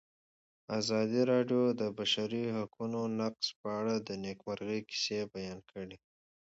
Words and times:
ازادي 0.79 1.21
راډیو 1.31 1.61
د 1.71 1.73
د 1.81 1.83
بشري 1.97 2.45
حقونو 2.57 2.99
نقض 3.19 3.47
په 3.59 3.67
اړه 3.79 3.95
د 4.07 4.09
نېکمرغۍ 4.23 4.79
کیسې 4.89 5.19
بیان 5.33 5.59
کړې. 5.71 5.97